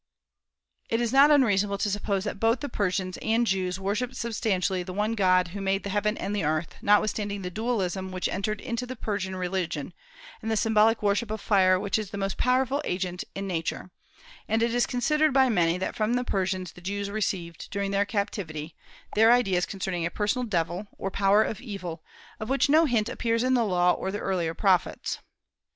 It 0.89 0.99
is 0.99 1.13
not 1.13 1.29
unreasonable 1.29 1.77
to 1.77 1.89
suppose 1.91 2.23
that 2.23 2.39
both 2.39 2.61
the 2.61 2.69
Persians 2.69 3.17
and 3.19 3.45
Jews 3.45 3.79
worshipped 3.79 4.15
substantially 4.15 4.81
the 4.81 4.95
one 4.95 5.13
God 5.13 5.49
who 5.49 5.61
made 5.61 5.83
the 5.83 5.91
heaven 5.91 6.17
and 6.17 6.35
the 6.35 6.43
earth, 6.43 6.73
notwithstanding 6.81 7.43
the 7.43 7.51
dualism 7.51 8.11
which 8.11 8.27
entered 8.27 8.59
into 8.61 8.87
the 8.87 8.95
Persian 8.95 9.35
religion, 9.35 9.93
and 10.41 10.49
the 10.49 10.57
symbolic 10.57 11.03
worship 11.03 11.29
of 11.29 11.39
fire 11.39 11.79
which 11.79 11.99
is 11.99 12.09
the 12.09 12.17
most 12.17 12.37
powerful 12.39 12.81
agent 12.83 13.23
in 13.35 13.45
Nature; 13.45 13.91
and 14.47 14.63
it 14.63 14.73
is 14.73 14.87
considered 14.87 15.33
by 15.35 15.49
many 15.49 15.77
that 15.77 15.95
from 15.95 16.15
the 16.15 16.23
Persians 16.23 16.71
the 16.71 16.81
Jews 16.81 17.11
received, 17.11 17.69
during 17.69 17.91
their 17.91 18.03
Captivity, 18.03 18.73
their 19.13 19.31
ideas 19.31 19.67
concerning 19.67 20.03
a 20.03 20.09
personal 20.09 20.47
Devil, 20.47 20.87
or 20.97 21.11
Power 21.11 21.43
of 21.43 21.61
Evil, 21.61 22.01
of 22.39 22.49
which 22.49 22.69
no 22.69 22.85
hint 22.85 23.07
appears 23.07 23.43
in 23.43 23.53
the 23.53 23.63
Law 23.65 23.91
or 23.91 24.09
the 24.09 24.17
earlier 24.17 24.55
Prophets. 24.55 25.19